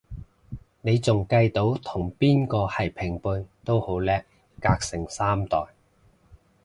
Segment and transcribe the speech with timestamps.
[0.81, 4.23] 你仲計到同邊個係平輩都好叻，
[4.59, 5.65] 隔成三代